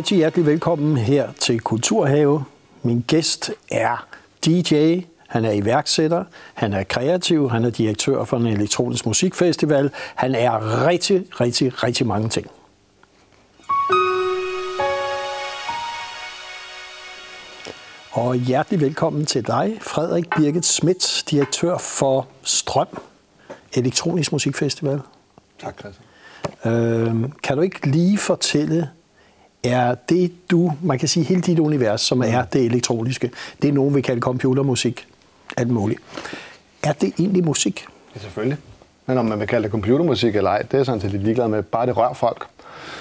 [0.00, 2.44] rigtig hjertelig velkommen her til Kulturhave.
[2.82, 4.06] Min gæst er
[4.46, 6.24] DJ, han er iværksætter,
[6.54, 9.90] han er kreativ, han er direktør for en elektronisk musikfestival.
[10.14, 12.46] Han er rigtig, rigtig, rigtig mange ting.
[18.12, 22.88] Og hjertelig velkommen til dig, Frederik Birgit Schmidt, direktør for Strøm,
[23.74, 25.00] Elektronisk Musikfestival.
[25.58, 26.06] Tak, Christian.
[26.64, 28.90] Øh, kan du ikke lige fortælle,
[29.62, 33.30] er det du, man kan sige hele dit univers, som er det elektroniske,
[33.62, 35.06] det er nogen vil kalde computermusik,
[35.56, 36.00] alt muligt.
[36.82, 37.84] Er det egentlig musik?
[38.14, 38.58] Ja, selvfølgelig.
[39.06, 41.48] Men om man vil kalde det computermusik eller ej, det er sådan set lidt ligeglad
[41.48, 41.62] med.
[41.62, 42.46] Bare det rører folk.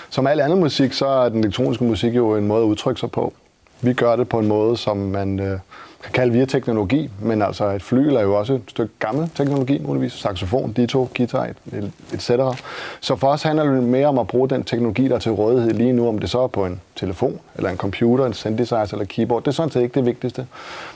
[0.10, 3.12] Som al anden musik, så er den elektroniske musik jo en måde at udtrykke sig
[3.12, 3.34] på.
[3.82, 5.60] Vi gør det på en måde, som man øh,
[6.04, 9.80] kan kalde via teknologi, men altså et fly er jo også et stykke gammel teknologi,
[9.80, 10.14] muligvis.
[10.14, 12.56] Saxofon, dito, guitar, et, et cetera.
[13.00, 15.72] Så for os handler det mere om at bruge den teknologi, der er til rådighed
[15.72, 19.06] lige nu, om det så er på en telefon, eller en computer, en synthesizer eller
[19.06, 19.44] keyboard.
[19.44, 20.48] Det er sådan set ikke det vigtigste.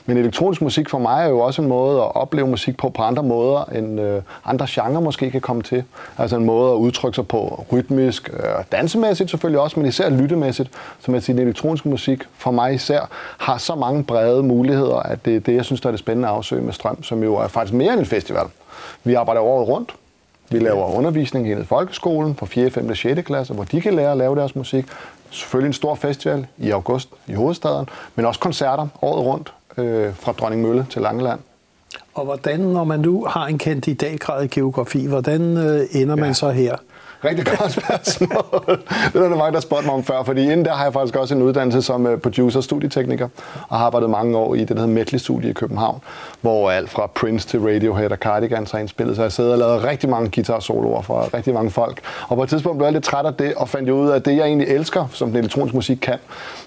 [0.06, 3.02] Men elektronisk musik for mig er jo også en måde at opleve musik på på
[3.02, 5.84] andre måder, end øh, andre genrer måske kan komme til.
[6.18, 10.70] Altså en måde at udtrykke sig på rytmisk, øh, dansemæssigt selvfølgelig også, men især lyttemæssigt,
[11.00, 15.36] som at siger, elektronisk musik for mig især har så mange brede muligheder, at det
[15.36, 17.48] er det, jeg synes, der er det spændende at afsøge med Strøm, som jo er
[17.48, 18.46] faktisk mere end en festival.
[19.04, 19.94] Vi arbejder året rundt.
[20.50, 22.88] Vi laver undervisning hele folkeskolen på 4., 5.
[22.88, 23.22] og 6.
[23.22, 24.86] klasse, hvor de kan lære at lave deres musik.
[25.30, 30.32] Selvfølgelig en stor festival i august i hovedstaden, men også koncerter året rundt øh, fra
[30.32, 31.40] Dronning Mølle til Langeland.
[32.14, 36.50] Og hvordan, når man nu har en kandidatgrad i geografi, hvordan øh, ender man så
[36.50, 36.76] her?
[37.24, 38.78] Rigtig godt spørgsmål.
[39.12, 41.16] det er der mange, der spurgte mig om før, fordi inden der har jeg faktisk
[41.16, 43.28] også en uddannelse som øh, producer producer studietekniker,
[43.68, 46.00] og har arbejdet mange år i det, der hedder Medley Studie i København,
[46.40, 49.84] hvor alt fra Prince til Radiohead og Cardigans har indspillet, så jeg sidder og lavet
[49.84, 52.00] rigtig mange guitar-soloer for rigtig mange folk.
[52.28, 54.24] Og på et tidspunkt blev jeg lidt træt af det, og fandt ud af, at
[54.24, 56.18] det, jeg egentlig elsker, som den elektroniske musik kan,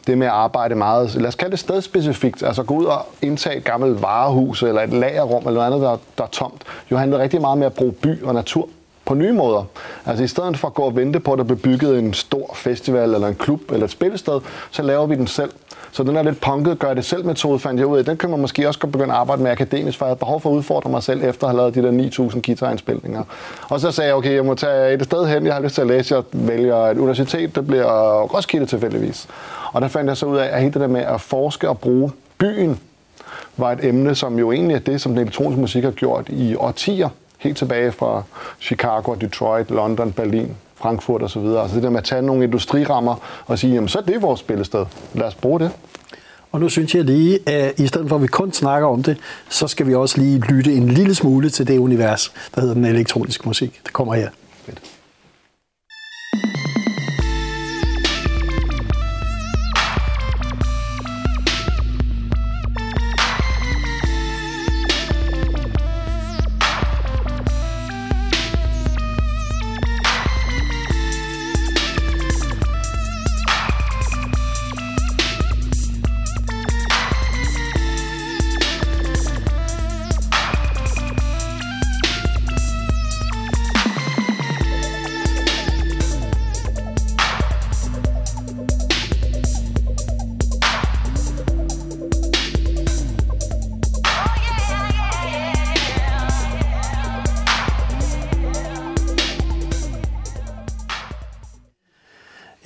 [0.08, 3.58] det med at arbejde meget, lad os kalde det stedspecifikt, altså gå ud og indtage
[3.58, 6.62] et gammelt varehus, eller et lagerrum, eller noget andet, der, der er tomt.
[6.92, 8.70] Jo handler rigtig meget med at bruge by og natur
[9.08, 9.64] på nye måder.
[10.06, 12.52] Altså i stedet for at gå og vente på, at der bliver bygget en stor
[12.56, 14.40] festival eller en klub eller et spillested,
[14.72, 15.52] så laver vi den selv.
[15.92, 18.06] Så den er lidt punket, gør det selv metode, fandt jeg ud af.
[18.06, 20.42] Den kan man måske også godt begynde at arbejde med akademisk, for jeg havde behov
[20.42, 23.24] for at udfordre mig selv, efter at have lavet de der 9.000 guitarindspilninger.
[23.70, 25.82] Og så sagde jeg, okay, jeg må tage et sted hen, jeg har lyst til
[25.82, 26.16] at læse.
[26.16, 29.28] Jeg vælger et universitet, det bliver Roskilde tilfældigvis.
[29.74, 31.80] Og der fandt jeg så ud af, at hele det der med at forske og
[31.80, 32.80] bruge byen,
[33.58, 36.56] var et emne, som jo egentlig er det, som den elektroniske musik har gjort i
[36.56, 38.24] årtier helt tilbage fra
[38.60, 41.40] Chicago, Detroit, London, Berlin, Frankfurt osv.
[41.40, 43.16] Altså det der med at tage nogle industrirammer
[43.46, 44.86] og sige, jamen så er det vores spillested.
[45.14, 45.72] Lad os bruge det.
[46.52, 49.18] Og nu synes jeg lige, at i stedet for at vi kun snakker om det,
[49.50, 52.86] så skal vi også lige lytte en lille smule til det univers, der hedder den
[52.86, 53.80] elektroniske musik.
[53.84, 54.30] Det kommer her.
[54.66, 54.97] Fedt.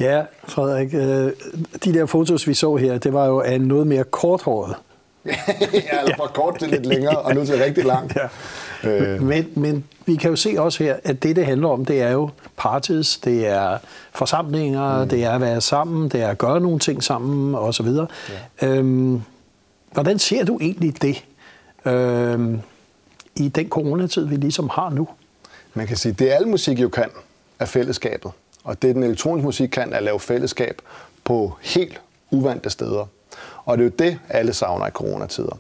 [0.02, 0.94] Ja, Frederik.
[0.94, 1.32] Øh,
[1.86, 4.76] de der fotos, vi så her, det var jo af noget mere korthåret.
[5.26, 5.30] ja,
[6.00, 8.16] eller fra kort til lidt længere, og nu til rigtig langt.
[8.84, 8.90] Ja.
[8.90, 9.22] Øh.
[9.24, 12.12] Men, men vi kan jo se også her, at det, det handler om, det er
[12.12, 13.78] jo parties, det er
[14.12, 15.10] forsamlinger, mm.
[15.10, 17.88] det er at være sammen, det er at gøre nogle ting sammen, osv.
[18.62, 18.68] Ja.
[18.68, 19.22] Øhm,
[19.92, 21.26] hvordan ser du egentlig det
[21.86, 22.60] øhm,
[23.36, 25.08] i den coronatid, vi ligesom har nu?
[25.74, 27.10] Man kan sige, det al musik jo kan,
[27.60, 28.32] er fællesskabet.
[28.64, 30.82] Og det, den elektroniske musik kan, er at lave fællesskab
[31.24, 33.06] på helt uvante steder.
[33.66, 35.58] Og det er jo det, alle savner i coronatider.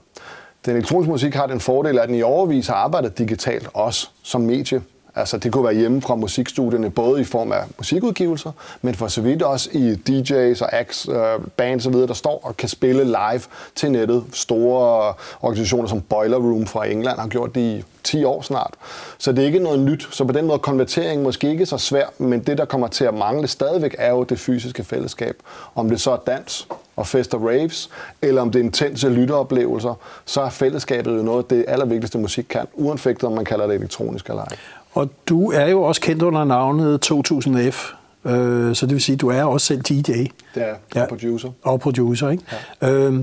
[0.65, 4.41] Den elektroniske musik har den fordel, at den i overvis har arbejdet digitalt, også som
[4.41, 4.81] medie.
[5.15, 9.21] Altså det kunne være hjemme fra musikstudierne, både i form af musikudgivelser, men for så
[9.21, 13.41] vidt også i DJ's og acts, øh, bands osv., der står og kan spille live
[13.75, 14.23] til nettet.
[14.33, 18.73] Store organisationer som Boiler Room fra England har gjort det i 10 år snart.
[19.17, 20.07] Så det er ikke noget nyt.
[20.11, 23.13] Så på den måde konvertering måske ikke så svær, men det, der kommer til at
[23.13, 25.35] mangle stadigvæk, er jo det fysiske fællesskab.
[25.75, 27.89] Om det så er dans og fest og raves,
[28.21, 29.93] eller om det er intense lytteoplevelser,
[30.25, 33.75] så er fællesskabet jo noget af det allervigtigste musik kan, uanfægtet om man kalder det
[33.75, 34.57] elektronisk eller ej.
[34.93, 37.95] Og du er jo også kendt under navnet 2000F.
[38.29, 40.11] Øh, så det vil sige, at du er også selv DJ.
[40.11, 41.05] Det er ja.
[41.05, 41.49] producer.
[41.61, 42.43] Og producer, ikke?
[42.81, 42.89] Ja.
[42.89, 43.19] Øh,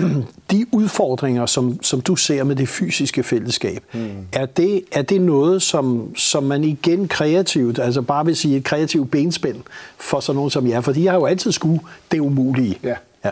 [0.50, 4.26] de udfordringer, som, som du ser med det fysiske fællesskab, mm.
[4.32, 8.64] er, det, er det noget, som, som man igen kreativt, altså bare vil sige et
[8.64, 9.56] kreativt benspænd
[9.98, 10.80] for sådan nogen som jer?
[10.80, 11.80] For de har jo altid skulle
[12.12, 12.78] det umulige.
[12.82, 12.94] Ja.
[13.24, 13.30] ja.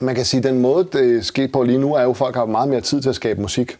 [0.00, 2.34] Man kan sige, at den måde, det sker på lige nu, er jo, at folk
[2.34, 3.78] har meget mere tid til at skabe musik.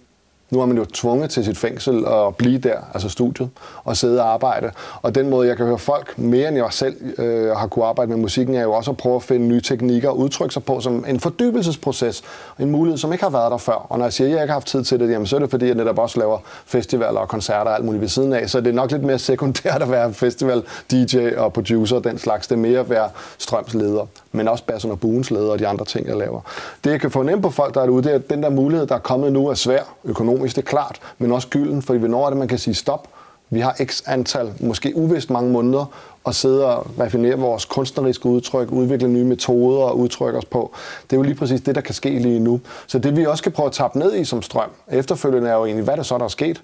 [0.50, 3.50] Nu er man jo tvunget til sit fængsel og blive der, altså studiet,
[3.84, 4.70] og sidde og arbejde.
[5.02, 8.10] Og den måde, jeg kan høre folk mere end jeg selv øh, har kunne arbejde
[8.10, 10.80] med musikken, er jo også at prøve at finde nye teknikker og udtrykke sig på
[10.80, 12.22] som en fordybelsesproces.
[12.58, 13.86] En mulighed, som ikke har været der før.
[13.88, 15.40] Og når jeg siger, at jeg ikke har haft tid til det, jamen, så er
[15.40, 18.50] det fordi, jeg netop også laver festivaler og koncerter og alt muligt ved siden af.
[18.50, 22.18] Så det er nok lidt mere sekundært at være festival, DJ og producer og den
[22.18, 22.46] slags.
[22.46, 23.08] Det er mere at være
[23.38, 26.40] strømsleder, men også Basson og Buens leder og de andre ting, jeg laver.
[26.84, 28.86] Det, jeg kan fornemme på folk, der er derude, det er, at den der mulighed,
[28.86, 32.26] der er kommet nu, er svær økonomisk det er klart, men også gylden, fordi hvornår
[32.26, 33.08] er det, man kan sige stop.
[33.52, 35.84] Vi har x antal, måske uvist mange måneder,
[36.26, 40.72] at sidde og raffinere vores kunstneriske udtryk, udvikle nye metoder og udtrykke os på.
[41.10, 42.60] Det er jo lige præcis det, der kan ske lige nu.
[42.86, 45.64] Så det vi også skal prøve at tappe ned i som strøm, efterfølgende er jo
[45.64, 46.62] egentlig, hvad er det så, der er sket?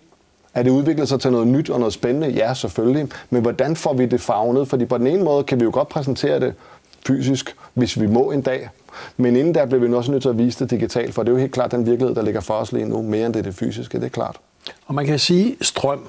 [0.54, 2.28] Er det udviklet sig til noget nyt og noget spændende?
[2.28, 3.08] Ja, selvfølgelig.
[3.30, 4.68] Men hvordan får vi det fagnet?
[4.68, 6.54] Fordi på den ene måde kan vi jo godt præsentere det
[7.06, 8.68] fysisk, hvis vi må en dag.
[9.16, 11.32] Men inden der bliver vi også nødt til at vise det digitalt, for det er
[11.32, 13.54] jo helt klart den virkelighed, der ligger for os lige nu, mere end det, det
[13.54, 14.36] fysiske, det er klart.
[14.86, 16.00] Og man kan sige, strøm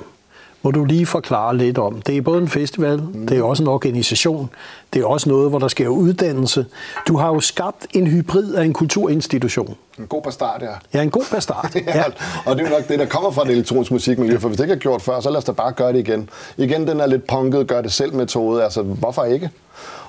[0.61, 2.01] må du lige forklare lidt om.
[2.01, 3.27] Det er både en festival, mm.
[3.27, 4.49] det er også en organisation,
[4.93, 6.65] det er også noget, hvor der sker uddannelse.
[7.07, 9.75] Du har jo skabt en hybrid af en kulturinstitution.
[9.99, 10.67] En god bastard, ja.
[10.93, 11.75] Ja, en god bastard.
[11.87, 12.03] ja.
[12.45, 14.63] Og det er jo nok det, der kommer fra det elektroniske musikmiljø, for hvis det
[14.63, 16.29] ikke er gjort før, så lad os da bare gøre det igen.
[16.57, 19.49] Igen den er lidt punket, gør det selv metode, altså hvorfor ikke?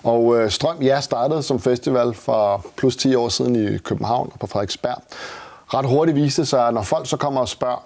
[0.02, 4.40] Og øh, Strøm, ja, startede som festival for plus 10 år siden i København og
[4.40, 5.02] på Frederiksberg.
[5.74, 7.84] Ret hurtigt viste sig, at når folk så kommer og spørger,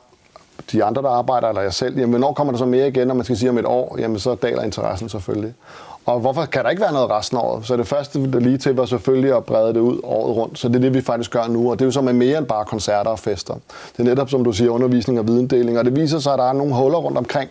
[0.72, 3.16] de andre, der arbejder, eller jeg selv, jamen, hvornår kommer der så mere igen, og
[3.16, 5.54] man skal sige om et år, jamen så daler interessen selvfølgelig.
[6.06, 7.66] Og hvorfor kan der ikke være noget resten af året?
[7.66, 10.58] Så det første, der lige til, var selvfølgelig at brede det ud året rundt.
[10.58, 12.38] Så det er det, vi faktisk gør nu, og det er jo så med mere
[12.38, 13.54] end bare koncerter og fester.
[13.96, 16.44] Det er netop, som du siger, undervisning og videndeling, og det viser sig, at der
[16.48, 17.50] er nogle huller rundt omkring,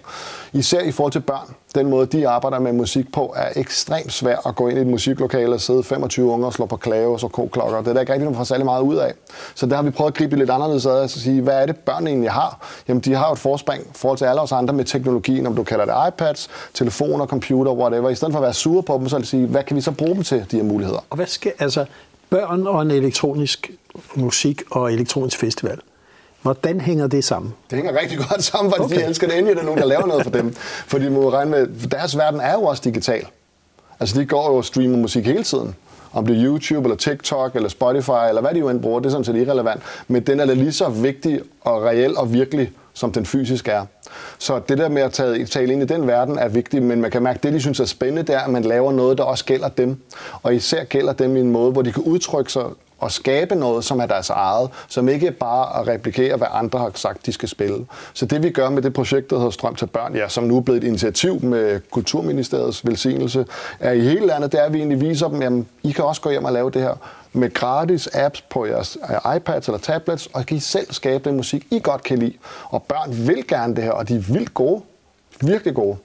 [0.54, 1.56] især i forhold til børn.
[1.75, 4.88] Den måde, de arbejder med musik på, er ekstremt svær at gå ind i et
[4.88, 7.77] musiklokale og sidde 25 unger og slå på klave og så koklokker.
[7.77, 9.13] Det er der ikke rigtig nogen får særlig meget ud af.
[9.56, 11.77] Så der har vi prøvet at gribe lidt anderledes ad og sige, hvad er det,
[11.77, 12.68] børn egentlig har?
[12.88, 15.56] Jamen, de har jo et forspring i forhold til alle os andre med teknologien, om
[15.56, 18.09] du kalder det iPads, telefoner, computer, whatever.
[18.09, 19.91] I stedet for at være sure på dem, så vil sige, hvad kan vi så
[19.91, 21.06] bruge dem til, de her muligheder?
[21.09, 21.85] Og hvad skal, altså,
[22.29, 23.71] børn og en elektronisk
[24.15, 25.79] musik og elektronisk festival.
[26.42, 27.54] Hvordan hænger det sammen?
[27.70, 28.96] Det hænger rigtig godt sammen, fordi okay.
[28.96, 30.54] de elsker det endelig, at der er nogen, der laver noget for dem.
[30.88, 33.26] Fordi de må regne med, deres verden er jo også digital.
[34.00, 35.76] Altså de går jo og streamer musik hele tiden.
[36.14, 39.06] Om det er YouTube, eller TikTok, eller Spotify, eller hvad de jo end bruger, det
[39.06, 39.82] er sådan set irrelevant.
[40.08, 43.86] Men den er da lige så vigtig og reel og virkelig, som den fysisk er.
[44.38, 47.12] Så det der med at tage, tale ind i den verden er vigtigt, men man
[47.12, 49.24] kan mærke, at det, de synes er spændende, det er, at man laver noget, der
[49.24, 49.98] også gælder dem.
[50.44, 52.64] Og især gælder dem i en måde, hvor de kan udtrykke sig
[53.03, 56.92] at skabe noget, som er deres eget, som ikke bare at replikere, hvad andre har
[56.95, 57.86] sagt, de skal spille.
[58.13, 60.57] Så det vi gør med det projekt, der hedder Strøm til Børn, ja, som nu
[60.57, 63.45] er blevet et initiativ med Kulturministeriets velsignelse,
[63.80, 66.21] er i hele landet, det er, at vi egentlig viser dem, jamen, I kan også
[66.21, 66.94] gå hjem og lave det her
[67.33, 71.37] med gratis apps på jeres øh, iPads eller tablets, og kan I selv skabe den
[71.37, 72.33] musik, I godt kan lide.
[72.69, 74.81] Og børn vil gerne det her, og de er vildt gode.
[75.42, 75.97] Virkelig gode.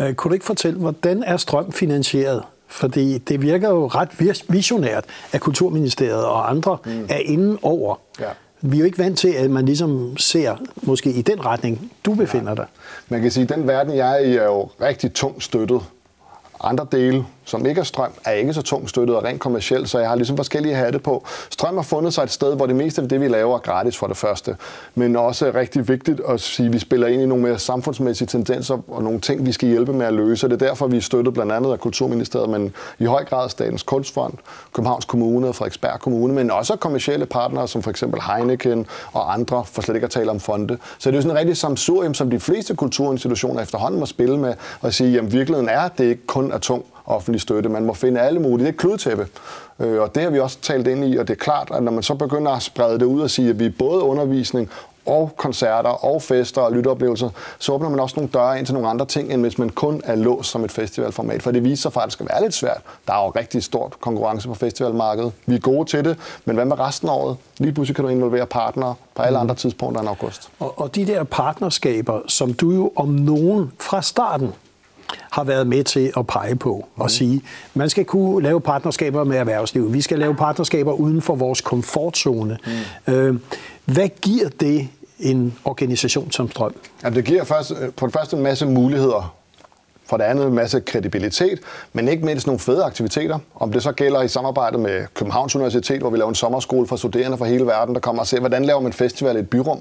[0.00, 2.42] Uh, kunne du ikke fortælle, hvordan er strøm finansieret?
[2.68, 7.06] Fordi det virker jo ret visionært, at Kulturministeriet og andre mm.
[7.08, 7.96] er inde over.
[8.20, 8.28] Ja.
[8.60, 12.14] Vi er jo ikke vant til, at man ligesom ser måske i den retning, du
[12.14, 12.66] befinder dig.
[13.08, 15.80] Man kan sige, at den verden, jeg er i, er jo rigtig tungt støttet.
[16.60, 19.98] Andre dele som ikke er strøm, er ikke så tungt støttet og rent kommercielt, så
[19.98, 21.24] jeg har ligesom forskellige hatte på.
[21.50, 23.96] Strøm har fundet sig et sted, hvor det meste af det, vi laver, er gratis
[23.96, 24.56] for det første.
[24.94, 28.28] Men også er rigtig vigtigt at sige, at vi spiller ind i nogle mere samfundsmæssige
[28.28, 30.48] tendenser og nogle ting, vi skal hjælpe med at løse.
[30.48, 33.82] Det er derfor, vi er støttet blandt andet af Kulturministeriet, men i høj grad Statens
[33.82, 34.34] Kunstfond,
[34.72, 39.64] Københavns Kommune og Frederiksberg Kommune, men også kommercielle partnere, som for eksempel Heineken og andre,
[39.64, 40.78] for slet ikke at tale om fonde.
[40.98, 44.38] Så det er jo sådan en rigtig samsurium, som de fleste kulturinstitutioner efterhånden må spille
[44.38, 47.68] med, og sige, at virkeligheden er, at det ikke kun er tung offentlig støtte.
[47.68, 48.66] Man må finde alle mulige.
[48.66, 49.26] Det er kludtæppe.
[49.80, 51.92] Øh, og det har vi også talt ind i, og det er klart, at når
[51.92, 54.70] man så begynder at sprede det ud og sige, at vi er både undervisning
[55.06, 58.88] og koncerter og fester og lytteoplevelser, så åbner man også nogle døre ind til nogle
[58.88, 61.42] andre ting, end hvis man kun er låst som et festivalformat.
[61.42, 62.80] For det viser sig faktisk at være lidt svært.
[63.06, 65.32] Der er jo rigtig stort konkurrence på festivalmarkedet.
[65.46, 67.36] Vi er gode til det, men hvad med resten af året?
[67.58, 69.42] Lige pludselig kan du involvere partnere på alle mm.
[69.42, 70.48] andre tidspunkter end august.
[70.60, 74.52] Og, og de der partnerskaber, som du jo om nogen fra starten
[75.30, 77.08] har været med til at pege på og mm.
[77.08, 77.42] sige,
[77.74, 79.92] man skal kunne lave partnerskaber med erhvervslivet.
[79.92, 82.58] Vi skal lave partnerskaber uden for vores komfortzone.
[83.06, 83.12] Mm.
[83.12, 83.36] Øh,
[83.84, 86.74] hvad giver det en organisation som Strøm?
[87.02, 89.35] Ja, det giver først, på det første en masse muligheder
[90.06, 91.58] for det andet en masse kredibilitet,
[91.92, 93.38] men ikke mindst nogle fede aktiviteter.
[93.54, 96.96] Om det så gælder i samarbejde med Københavns Universitet, hvor vi laver en sommerskole for
[96.96, 99.80] studerende fra hele verden, der kommer og ser, hvordan laver man festival i et byrum.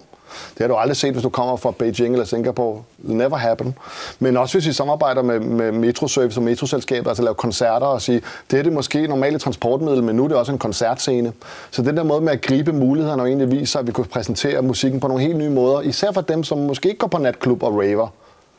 [0.50, 2.84] Det har du aldrig set, hvis du kommer fra Beijing eller Singapore.
[2.98, 3.78] Never happen.
[4.20, 8.22] Men også hvis vi samarbejder med, med Metroservice og Metroselskabet, altså lave koncerter og sige,
[8.52, 11.34] det er det måske normale transportmiddel, men nu er det også en koncertscene.
[11.72, 14.62] Så den der måde med at gribe mulighederne og egentlig vise, at vi kunne præsentere
[14.62, 17.64] musikken på nogle helt nye måder, især for dem, som måske ikke går på natklub
[17.64, 18.08] og raver.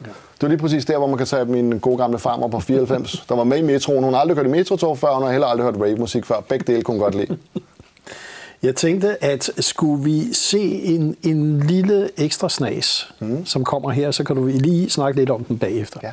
[0.00, 0.10] Ja.
[0.36, 3.24] Det er lige præcis der, hvor man kan tage min gode gamle farmor på 94,
[3.28, 4.04] der var med i metroen.
[4.04, 6.40] Hun har aldrig hørt i metrotog før, og hun har heller aldrig hørt rave-musik før.
[6.48, 7.38] Begge dele kunne godt lide.
[8.62, 13.46] Jeg tænkte, at skulle vi se en, en lille ekstra snas, mm.
[13.46, 16.00] som kommer her, så kan du lige snakke lidt om den bagefter.
[16.02, 16.12] Ja.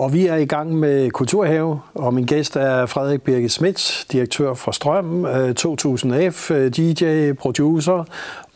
[0.00, 4.54] Og vi er i gang med Kulturhave, og min gæst er Frederik Birke Smits, direktør
[4.54, 5.26] for Strøm,
[5.60, 8.04] 2000F, øh, DJ, producer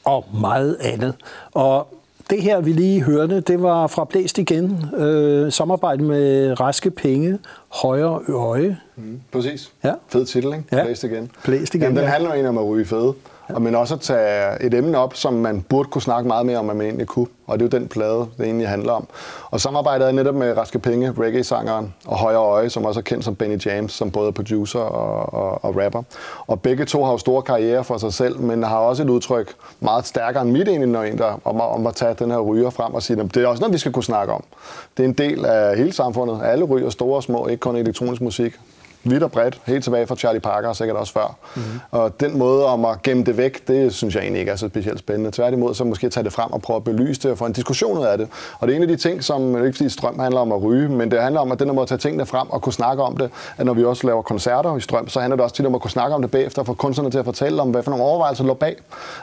[0.04, 1.14] og meget andet.
[1.52, 1.88] Og
[2.30, 4.84] det her, vi lige hørte, det var fra Blæst igen.
[4.96, 8.78] Øh, samarbejde med Raske Penge, Højre Øje.
[8.96, 9.72] Mm, præcis.
[9.84, 9.92] Ja.
[10.08, 10.64] Fed titel, ikke?
[10.72, 10.84] Ja.
[10.84, 11.30] Blæst igen.
[11.44, 13.14] Blæst igen, Jamen, den handler egentlig om at ryge fede
[13.48, 16.58] og Men også at tage et emne op, som man burde kunne snakke meget mere
[16.58, 17.26] om, end man egentlig kunne.
[17.46, 19.06] Og det er jo den plade, det egentlig handler om.
[19.50, 23.24] Og samarbejdet er netop med Raske Penge, reggae-sangeren, og Højre Øje, som også er kendt
[23.24, 26.02] som Benny James, som både er producer og, og, og rapper.
[26.46, 29.54] Og begge to har jo store karriere for sig selv, men har også et udtryk
[29.80, 32.70] meget stærkere end mit egentlig, når en der, om, om at tage den her ryger
[32.70, 34.44] frem og sige, at det er også noget, vi skal kunne snakke om.
[34.96, 36.40] Det er en del af hele samfundet.
[36.44, 38.54] Alle ryger, store og små, ikke kun elektronisk musik
[39.04, 41.36] vidt og bredt, helt tilbage fra Charlie Parker og sikkert også før.
[41.54, 41.80] Mm-hmm.
[41.90, 44.68] Og den måde om at gemme det væk, det synes jeg egentlig ikke er så
[44.68, 45.30] specielt spændende.
[45.30, 47.98] Tværtimod, så måske tage det frem og prøve at belyse det og få en diskussion
[47.98, 48.28] ud af det.
[48.60, 50.88] Og det er en af de ting, som ikke fordi strøm handler om at ryge,
[50.88, 53.16] men det handler om, at den måde at tage tingene frem og kunne snakke om
[53.16, 55.74] det, at når vi også laver koncerter i strøm, så handler det også tit om
[55.74, 57.90] at kunne snakke om det bagefter, og få kunstnerne til at fortælle om, hvad for
[57.90, 58.76] nogle overvejelser lå bag.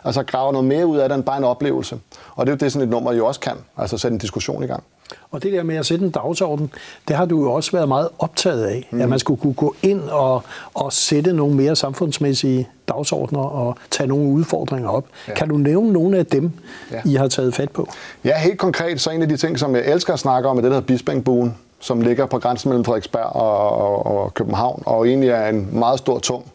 [0.03, 1.99] Altså grave noget mere ud af det end bare en oplevelse.
[2.35, 4.63] Og det er jo det, sådan et nummer jo også kan, altså sætte en diskussion
[4.63, 4.83] i gang.
[5.31, 6.71] Og det der med at sætte en dagsorden,
[7.07, 8.87] det har du jo også været meget optaget af.
[8.91, 9.01] Mm.
[9.01, 14.07] At man skulle kunne gå ind og, og sætte nogle mere samfundsmæssige dagsordner og tage
[14.07, 15.05] nogle udfordringer op.
[15.27, 15.33] Ja.
[15.33, 16.51] Kan du nævne nogle af dem,
[16.91, 17.01] ja.
[17.05, 17.87] I har taget fat på?
[18.25, 20.61] Ja, helt konkret, så en af de ting, som jeg elsker at snakke om, er
[20.61, 25.07] det, der hedder Bispingbuen, som ligger på grænsen mellem Frederiksberg og, og, og København, og
[25.07, 26.45] egentlig er en meget stor, tung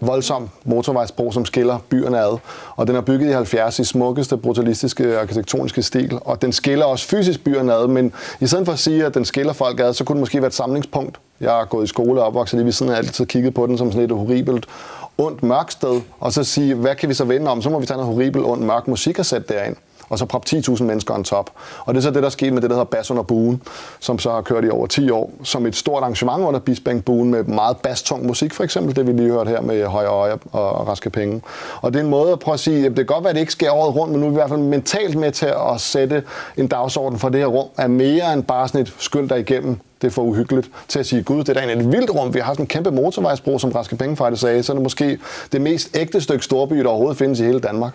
[0.00, 2.38] voldsom motorvejsbro, som skiller byerne ad.
[2.76, 6.18] Og den er bygget i 70 i smukkeste, brutalistiske arkitektoniske stil.
[6.24, 9.24] Og den skiller også fysisk byerne ad, men i stedet for at sige, at den
[9.24, 11.20] skiller folk ad, så kunne det måske være et samlingspunkt.
[11.40, 13.78] Jeg har gået i skole og opvokset lige ved siden af altid kigget på den
[13.78, 14.66] som sådan et horribelt
[15.18, 17.62] ondt mørkt sted, og så sige, hvad kan vi så vende om?
[17.62, 19.76] Så må vi tage noget horribelt ondt mørk musik og sætte derind
[20.08, 21.50] og så proppe 10.000 mennesker on top.
[21.84, 23.62] Og det er så det, der skete med det, der hedder Bass under Buen,
[24.00, 27.30] som så har kørt i over 10 år, som et stort arrangement under Bisping Buen
[27.30, 30.88] med meget basstung musik, for eksempel det, vi lige hørte her med Høje Øje og
[30.88, 31.42] Raske Penge.
[31.80, 33.34] Og det er en måde at prøve at sige, at det kan godt være, at
[33.34, 35.46] det ikke sker året rundt, men nu er vi i hvert fald mentalt med til
[35.72, 36.22] at sætte
[36.56, 39.78] en dagsorden for det her rum, er mere end bare sådan et skyld der igennem
[40.02, 42.34] det er for uhyggeligt, til at sige, gud, det er da et vildt rum.
[42.34, 45.18] Vi har sådan en kæmpe motorvejsbro, som Raske Penge faktisk sagde, så er det måske
[45.52, 47.92] det mest ægte stykke storby, der overhovedet findes i hele Danmark.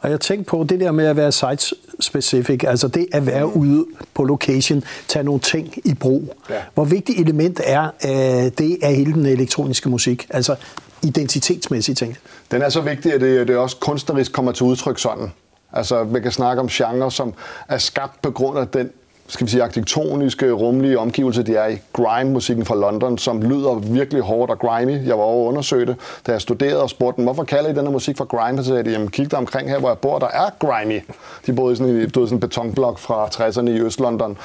[0.00, 3.86] Og jeg tænkte på det der med at være site-specific, altså det at være ude
[4.14, 6.34] på location, tage nogle ting i brug.
[6.50, 6.54] Ja.
[6.74, 8.10] Hvor vigtigt element er uh,
[8.58, 10.56] det af hele den elektroniske musik, altså
[11.02, 12.16] identitetsmæssigt ting?
[12.50, 15.32] Den er så vigtig, at det, det også kunstnerisk kommer til udtryk sådan.
[15.72, 17.34] Altså, vi kan snakke om genre, som
[17.68, 18.90] er skabt på grund af den
[19.28, 24.22] skal vi sige, arkitektoniske, rumlige omgivelser, de er i grime-musikken fra London, som lyder virkelig
[24.22, 25.06] hårdt og grimy.
[25.06, 27.74] Jeg var over og undersøge det, da jeg studerede og spurgte dem, hvorfor kalder I
[27.74, 28.58] denne musik for grime?
[28.58, 31.00] Så sagde de, jamen kig der omkring her, hvor jeg bor, der er grimy.
[31.46, 34.36] De boede i sådan en, sådan en betonblok fra 60'erne i Øst-London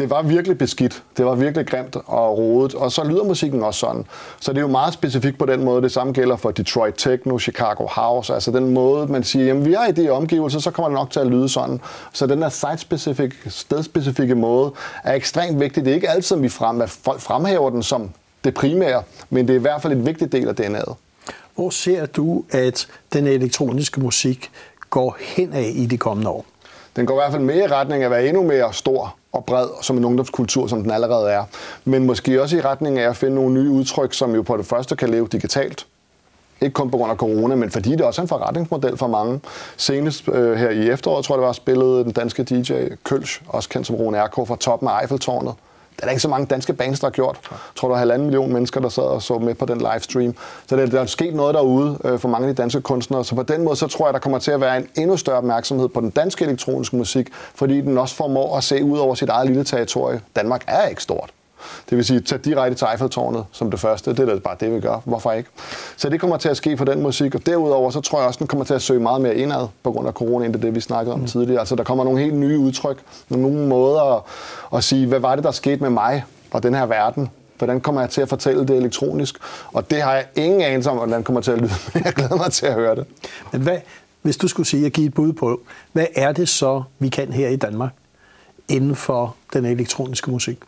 [0.00, 1.02] det var virkelig beskidt.
[1.16, 2.74] Det var virkelig grimt og rodet.
[2.74, 4.04] Og så lyder musikken også sådan.
[4.40, 5.82] Så det er jo meget specifikt på den måde.
[5.82, 8.34] Det samme gælder for Detroit Techno, Chicago House.
[8.34, 11.10] Altså den måde, man siger, jamen vi er i de omgivelser, så kommer det nok
[11.10, 11.80] til at lyde sådan.
[12.12, 14.72] Så den der site-specific, stedspecifikke måde
[15.04, 15.84] er ekstremt vigtig.
[15.84, 18.10] Det er ikke altid, at vi frem, at folk fremhæver den som
[18.44, 20.94] det primære, men det er i hvert fald en vigtig del af DNA'et.
[21.54, 24.50] Hvor ser du, at den elektroniske musik
[24.90, 26.44] går hen af i de kommende år?
[26.96, 29.44] Den går i hvert fald mere i retning af at være endnu mere stor og
[29.44, 31.44] bred som en ungdomskultur, som den allerede er.
[31.84, 34.66] Men måske også i retning af at finde nogle nye udtryk, som jo på det
[34.66, 35.86] første kan leve digitalt.
[36.60, 39.40] Ikke kun på grund af corona, men fordi det også er en forretningsmodel for mange.
[39.76, 42.72] Senest øh, her i efteråret, tror jeg det var, spillede den danske DJ
[43.04, 45.54] Kølsch, også kendt som Rune RK, fra toppen af Eiffeltårnet.
[46.00, 47.38] Det er der ikke så mange danske bands, der har gjort.
[47.50, 50.34] Jeg tror, der er halvanden million mennesker, der sad og så med på den livestream.
[50.66, 53.24] Så der, der er sket noget derude øh, for mange af de danske kunstnere.
[53.24, 55.36] Så på den måde, så tror jeg, der kommer til at være en endnu større
[55.36, 59.28] opmærksomhed på den danske elektroniske musik, fordi den også formår at se ud over sit
[59.28, 60.20] eget lille territorie.
[60.36, 61.30] Danmark er ikke stort.
[61.90, 64.10] Det vil sige, tage direkte til Eiffeltårnet som det første.
[64.10, 65.00] Det er da bare det, vi gør.
[65.04, 65.50] Hvorfor ikke?
[65.96, 67.34] Så det kommer til at ske for den musik.
[67.34, 69.92] Og derudover, så tror jeg også, den kommer til at søge meget mere indad på
[69.92, 71.26] grund af corona, end det, det vi snakkede om mm.
[71.26, 71.60] tidligere.
[71.60, 72.98] Altså, der kommer nogle helt nye udtryk,
[73.28, 74.22] nogle måder at,
[74.74, 77.30] at sige, hvad var det, der skete med mig og den her verden?
[77.58, 79.36] Hvordan kommer jeg til at fortælle det elektronisk?
[79.72, 82.36] Og det har jeg ingen anelse om, hvordan kommer til at lyde, men jeg glæder
[82.36, 83.06] mig til at høre det.
[83.52, 83.78] Men hvad,
[84.22, 85.60] hvis du skulle sige at give et bud på,
[85.92, 87.90] hvad er det så, vi kan her i Danmark
[88.68, 90.58] inden for den elektroniske musik?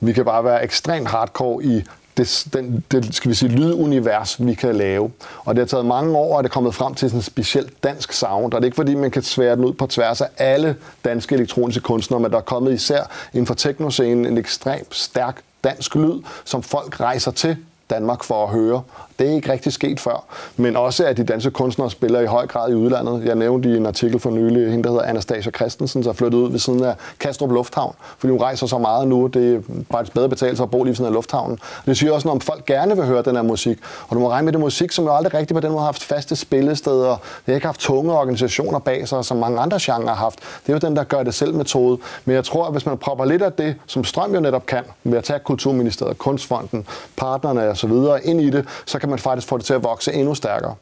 [0.00, 1.82] Vi kan bare være ekstremt hardcore i
[2.16, 5.10] det, den, det skal vi sige, lydunivers, vi kan lave.
[5.44, 7.84] Og det har taget mange år, at det er kommet frem til sådan en specielt
[7.84, 8.44] dansk sound.
[8.44, 11.34] Og det er ikke fordi, man kan svære den ud på tværs af alle danske
[11.34, 16.22] elektroniske kunstnere, men der er kommet især inden for teknoscenen en ekstremt stærk dansk lyd,
[16.44, 17.56] som folk rejser til
[17.90, 18.82] Danmark for at høre.
[19.18, 20.24] Det er ikke rigtig sket før.
[20.56, 23.24] Men også, at de danske kunstnere spiller i høj grad i udlandet.
[23.24, 26.38] Jeg nævnte i en artikel for nylig, hende der hedder Anastasia Christensen, der er flyttet
[26.38, 29.26] ud ved siden af Kastrup Lufthavn, fordi hun rejser så meget nu.
[29.26, 31.58] Det er faktisk bedre betalt at bo lige ved siden af lufthavnen.
[31.86, 33.78] Det siger også, når folk gerne vil høre den her musik.
[34.08, 35.86] Og du må regne med det musik, som jo aldrig rigtig på den måde har
[35.86, 37.08] haft faste spillesteder.
[37.10, 40.38] Det har ikke haft tunge organisationer bag sig, som mange andre genrer har haft.
[40.66, 41.98] Det er jo den, der gør det selv metode.
[42.24, 44.82] Men jeg tror, at hvis man propper lidt af det, som Strøm jo netop kan,
[45.04, 47.92] med at tage Kulturministeriet, Kunstfonden, partnerne osv.
[48.24, 50.74] ind i det, så kan man faktisk få det til at vokse endnu stærkere.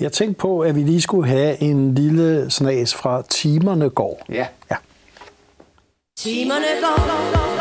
[0.00, 4.22] Jeg tænkte på, at vi lige skulle have en lille snas fra Timerne går.
[4.28, 4.46] Ja.
[4.70, 4.76] ja.
[6.16, 7.02] Timerne går.
[7.02, 7.59] Åh,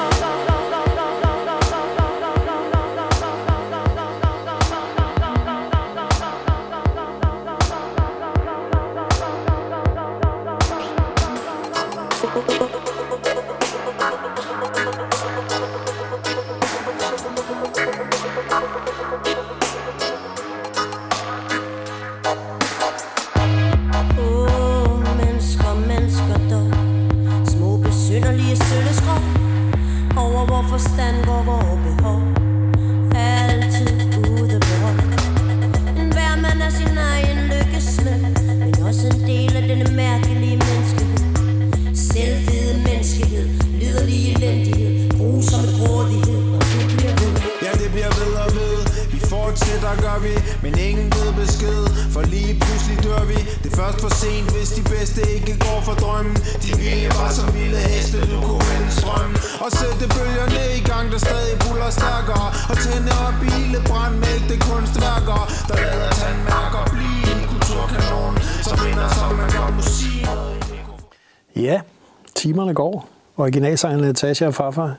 [72.39, 73.07] timerne går.
[73.37, 74.95] Originalsangen Natasha og Farfar.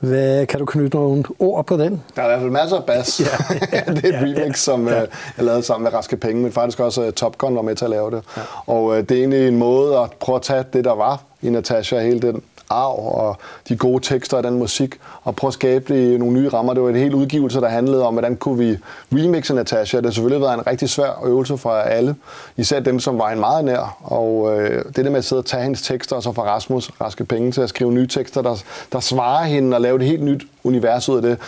[0.00, 2.02] Hvad, kan du knytte nogle ord på den?
[2.16, 3.20] Der er i hvert fald masser af bass.
[3.20, 4.52] Ja, ja, det er et ja, remix, ja.
[4.52, 5.02] som Ja.
[5.02, 7.74] øh, jeg lavede sammen med Raske Penge, men faktisk også øh, Top Gun var med
[7.76, 8.22] til at lave det.
[8.66, 11.50] Og øh, det er egentlig en måde at prøve at tage det, der var i
[11.50, 13.36] Natasha, hele den arv og
[13.68, 16.74] de gode tekster og den musik, og prøve at skabe det nogle nye rammer.
[16.74, 18.78] Det var et helt udgivelse, der handlede om, hvordan kunne vi
[19.12, 19.96] remixe Natasha.
[19.96, 22.14] Det har selvfølgelig været en rigtig svær øvelse for alle,
[22.56, 23.96] især dem, som var en meget nær.
[24.02, 26.90] Og øh, det der med at sidde og tage hendes tekster, og så få Rasmus
[27.00, 30.22] raske penge til at skrive nye tekster, der, der svarer hende og lave et helt
[30.22, 31.38] nyt univers ud af det,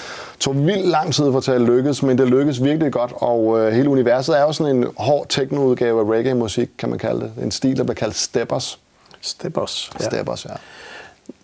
[0.40, 3.12] tog vildt lang tid for at at lykkes, men det lykkedes virkelig godt.
[3.16, 7.20] Og øh, hele universet er jo sådan en hård techno-udgave af reggae-musik, kan man kalde
[7.20, 7.44] det.
[7.44, 8.78] En stil, der bliver kaldt steppers.
[9.20, 9.90] Steppers.
[10.00, 10.04] Ja.
[10.04, 10.50] Steppers, ja.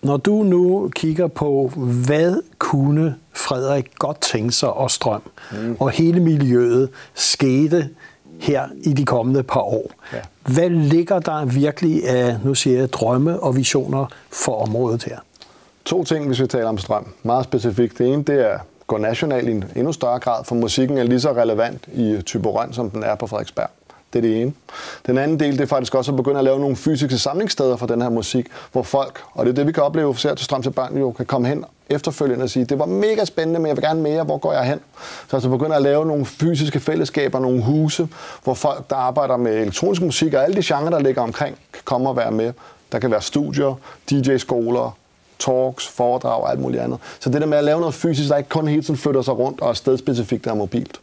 [0.02, 1.72] Når du nu kigger på,
[2.06, 5.22] hvad kunne Frederik godt tænke sig og strøm,
[5.52, 5.76] mm.
[5.80, 7.88] og hele miljøet skete
[8.38, 9.90] her i de kommende par år.
[10.12, 10.18] Ja.
[10.54, 15.18] Hvad ligger der virkelig af, nu siger jeg, drømme og visioner for området her?
[15.84, 17.06] To ting, hvis vi taler om strøm.
[17.22, 17.98] Meget specifikt.
[17.98, 21.20] Det ene, det er gå national i en endnu større grad, for musikken er lige
[21.20, 23.70] så relevant i Tyborøn, som den er på Frederiksberg.
[24.12, 24.52] Det er det ene.
[25.06, 27.86] Den anden del, det er faktisk også at begynde at lave nogle fysiske samlingssteder for
[27.86, 30.62] den her musik, hvor folk, og det er det, vi kan opleve, ser til Strøm
[30.62, 33.76] til Børn, jo kan komme hen efterfølgende og sige, det var mega spændende, men jeg
[33.76, 34.80] vil gerne mere, hvor går jeg hen?
[35.28, 38.08] Så altså begynde at lave nogle fysiske fællesskaber, nogle huse,
[38.44, 41.82] hvor folk, der arbejder med elektronisk musik og alle de genrer, der ligger omkring, kan
[41.84, 42.52] komme og være med.
[42.92, 43.74] Der kan være studier,
[44.10, 44.96] DJ-skoler,
[45.38, 46.98] talks, foredrag og alt muligt andet.
[47.20, 49.38] Så det der med at lave noget fysisk, der ikke kun hele tiden flytter sig
[49.38, 51.00] rundt og er stedspecifikt, og mobilt.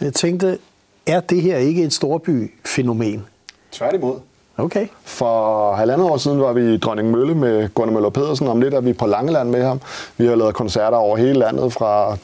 [0.00, 0.58] Jeg tænkte,
[1.06, 3.24] er det her ikke et storby-fænomen?
[3.72, 4.20] Tværtimod.
[4.56, 4.86] Okay.
[5.04, 8.48] For halvandet år siden var vi i Dronning Mølle med Gunnar Møller Pedersen.
[8.48, 9.80] Om lidt er vi på Langeland med ham.
[10.16, 12.16] Vi har lavet koncerter over hele landet, fra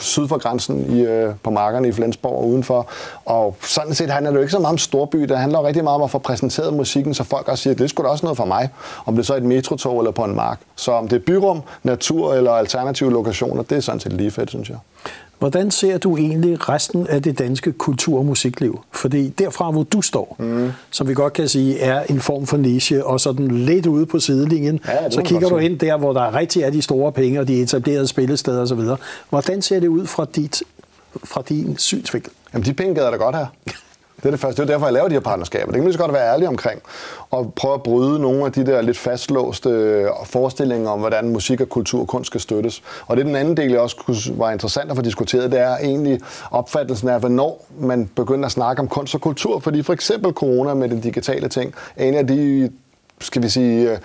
[0.00, 2.86] syd for grænsen i, øh, på markerne i Flensborg og udenfor.
[3.24, 5.18] Og sådan set handler det jo ikke så meget om storby.
[5.18, 7.90] Det handler rigtig meget om at få præsenteret musikken, så folk også siger, at det
[7.90, 8.68] skulle da også noget for mig.
[9.06, 10.60] Om det så er et metrotog eller på en mark.
[10.76, 14.50] Så om det er byrum, natur eller alternative lokationer, det er sådan set lige fedt,
[14.50, 14.78] synes jeg.
[15.40, 18.80] Hvordan ser du egentlig resten af det danske kultur- og musikliv?
[18.92, 20.70] Fordi derfra, hvor du står, mm.
[20.90, 24.20] som vi godt kan sige, er en form for niche, og sådan lidt ude på
[24.20, 27.48] sidelinjen, Ja, så kigger du ind der, hvor der rigtig er de store penge, og
[27.48, 28.80] de etablerede spillesteder osv.
[29.30, 30.62] Hvordan ser det ud fra, dit,
[31.24, 32.32] fra din synsvinkel?
[32.52, 33.46] Jamen, de penge gad jeg da godt her.
[34.22, 34.62] Det er det første.
[34.62, 35.66] Det er derfor, jeg laver de her partnerskaber.
[35.66, 36.82] Det kan man lige så godt være ærlig omkring.
[37.30, 41.60] Og prøve at bryde nogle af de der lidt fastlåste øh, forestillinger om, hvordan musik
[41.60, 42.82] og kultur og kunst skal støttes.
[43.06, 45.52] Og det er den anden del, jeg også var interessant at få diskuteret.
[45.52, 49.58] Det er egentlig opfattelsen af, hvornår man begynder at snakke om kunst og kultur.
[49.58, 52.70] Fordi for eksempel corona med den digitale ting, er en af de
[53.20, 53.98] skal vi sige, øh,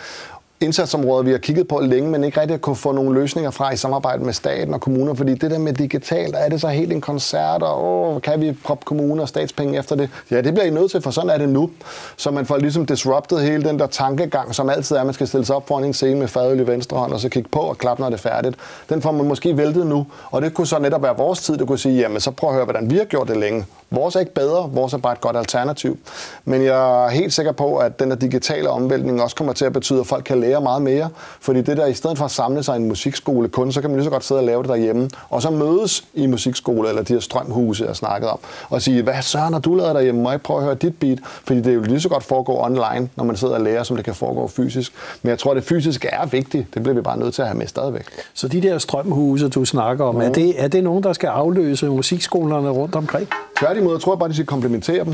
[0.62, 3.78] indsatsområder, vi har kigget på længe, men ikke rigtig kunne få nogle løsninger fra i
[3.78, 7.02] samarbejde med staten og kommuner, fordi det der med digitalt, er det så helt en
[7.02, 10.10] koncert, og åh, kan vi proppe kommuner og statspenge efter det?
[10.32, 11.70] Ja, det bliver I nødt til, for sådan er det nu.
[12.18, 15.28] Så man får ligesom disrupted hele den der tankegang, som altid er, at man skal
[15.28, 17.60] stille sig op foran en scene med fadøl i venstre hånd, og så kigge på
[17.60, 18.56] og klappe, når det er færdigt.
[18.90, 21.68] Den får man måske væltet nu, og det kunne så netop være vores tid, det
[21.68, 23.66] kunne sige, jamen så prøv at høre, hvordan vi har gjort det længe.
[23.92, 25.98] Vores er ikke bedre, vores er bare et godt alternativ.
[26.46, 29.74] Men jeg er helt sikker på, at den der digitale omvæltning også kommer til at
[29.74, 31.10] betyde, at folk kan lære meget mere.
[31.40, 33.90] Fordi det der, i stedet for at samle sig i en musikskole kun, så kan
[33.90, 35.10] man lige så godt sidde og lave det derhjemme.
[35.30, 38.40] Og så mødes i musikskole eller de her strømhuse, jeg har snakket om.
[38.70, 40.22] Og sige, hvad søren har du lavet derhjemme?
[40.22, 41.20] Må jeg prøve at høre dit beat?
[41.24, 43.96] Fordi det er jo lige så godt foregå online, når man sidder og lærer, som
[43.96, 44.94] det kan foregå fysisk.
[45.22, 46.74] Men jeg tror, at det fysiske er vigtigt.
[46.74, 48.06] Det bliver vi bare nødt til at have med stadigvæk.
[48.34, 51.90] Så de der strømhuse, du snakker om, er, det, er det nogen, der skal afløse
[51.90, 53.28] musikskolerne rundt omkring?
[53.76, 55.14] Tværtimod, jeg tror bare, de skal komplementere dem.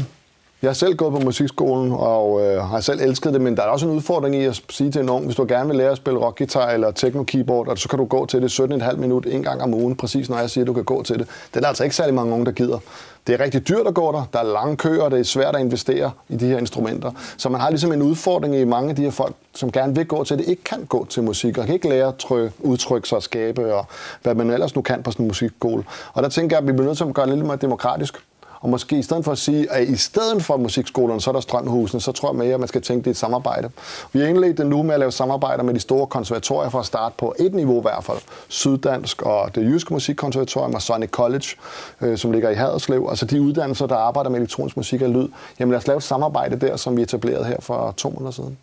[0.62, 3.68] Jeg har selv gået på musikskolen og øh, har selv elsket det, men der er
[3.68, 5.98] også en udfordring i at sige til en ung, hvis du gerne vil lære at
[5.98, 9.62] spille rockguitar eller techno-keyboard, og så kan du gå til det 17,5 minut en gang
[9.62, 11.28] om ugen, præcis når jeg siger, at du kan gå til det.
[11.28, 12.80] Det er der altså ikke særlig mange unge, der gider.
[13.28, 15.62] Det er rigtig dyrt at gå der, der er lange køer, det er svært at
[15.62, 17.12] investere i de her instrumenter.
[17.38, 20.06] Så man har ligesom en udfordring i mange af de her folk, som gerne vil
[20.06, 23.08] gå til det, ikke kan gå til musik, og kan ikke lære at tryk, udtrykke
[23.08, 23.86] sig og skabe, og
[24.22, 25.84] hvad man ellers nu kan på sådan en musikskole.
[26.14, 28.18] Og der tænker jeg, at vi bliver nødt til at gøre det lidt mere demokratisk.
[28.62, 31.42] Og måske i stedet for at sige, at i stedet for musikskolerne, så er der
[31.42, 33.70] strømhusene, så tror jeg mere, at man skal tænke det i et samarbejde.
[34.14, 36.86] Vi har indledt det nu med at lave samarbejder med de store konservatorier for at
[36.86, 38.18] starte på et niveau i hvert fald.
[38.48, 41.48] Syddansk og det jyske musikkonservatorium og Sonic College,
[42.02, 43.08] øh, som ligger i Haderslev.
[43.10, 45.28] Altså de uddannelser, der arbejder med elektronisk musik og lyd.
[45.60, 48.58] Jamen lad os lave et samarbejde der, som vi etablerede her for to måneder siden.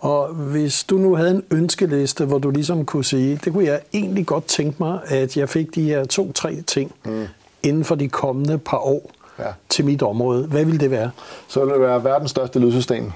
[0.00, 3.80] Og hvis du nu havde en ønskeliste, hvor du ligesom kunne sige, det kunne jeg
[3.92, 7.26] egentlig godt tænke mig, at jeg fik de her to-tre ting mm.
[7.62, 9.44] inden for de kommende par år Ja.
[9.68, 10.46] til mit område.
[10.46, 11.10] Hvad ville det være?
[11.48, 13.12] så vil det være verdens største lydsystem.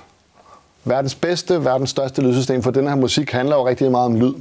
[0.84, 4.32] Verdens bedste, verdens største lydsystem, for den her musik handler jo rigtig meget om lyd.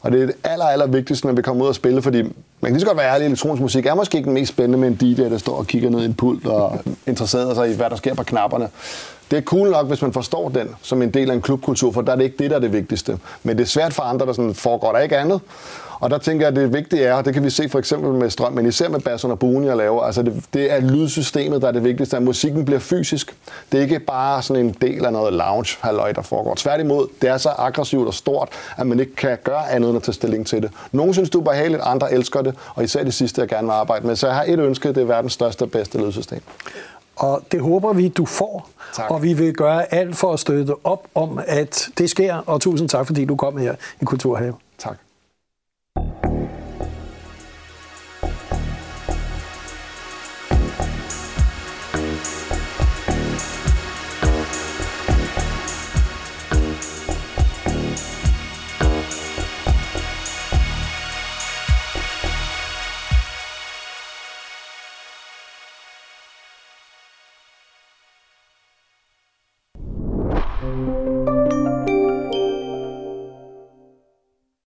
[0.00, 2.32] Og det er det aller, aller vigtigste, når vi kommer ud og spille, fordi man
[2.62, 4.88] kan lige så godt være ærlig, elektronisk musik er måske ikke den mest spændende med
[4.88, 7.90] en DJ, der står og kigger ned i en pult og interesserer sig i, hvad
[7.90, 8.68] der sker på knapperne.
[9.30, 12.02] Det er cool nok, hvis man forstår den som en del af en klubkultur, for
[12.02, 13.18] der er det ikke det, der er det vigtigste.
[13.42, 15.40] Men det er svært for andre, der sådan foregår der ikke andet.
[16.02, 18.12] Og der tænker jeg, at det vigtige er, og det kan vi se for eksempel
[18.12, 21.62] med strøm, men især med bassen og buen, jeg laver, altså det, det er lydsystemet,
[21.62, 23.36] der er det vigtigste, at musikken bliver fysisk.
[23.72, 26.54] Det er ikke bare sådan en del af noget lounge halløj, der foregår.
[26.54, 30.02] Tværtimod, det er så aggressivt og stort, at man ikke kan gøre andet end at
[30.02, 30.70] tage stilling til det.
[30.92, 33.72] Nogle synes, du er behageligt, andre elsker det, og især det sidste, jeg gerne vil
[33.72, 34.16] arbejde med.
[34.16, 36.40] Så jeg har et ønske, det er verdens største og bedste lydsystem.
[37.16, 38.68] Og det håber vi, du får.
[38.96, 39.10] Tak.
[39.10, 42.36] Og vi vil gøre alt for at støtte op om, at det sker.
[42.46, 44.54] Og tusind tak, fordi du kom her i Kulturhave.